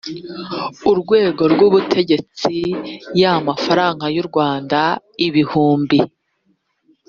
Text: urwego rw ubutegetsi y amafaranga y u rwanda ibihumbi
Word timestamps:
urwego 0.91 1.43
rw 1.53 1.59
ubutegetsi 1.67 2.53
y 3.21 3.23
amafaranga 3.35 4.05
y 4.15 4.17
u 4.23 4.25
rwanda 4.29 4.79
ibihumbi 5.27 5.99